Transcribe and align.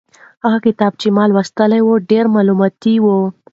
هغه 0.43 0.59
کتاب 0.65 0.91
چې 1.01 1.07
ما 1.15 1.23
لوستلی 1.31 1.81
و 1.83 1.89
ډېر 2.09 2.25
مالوماتي 2.33 2.95
و. 3.03 3.05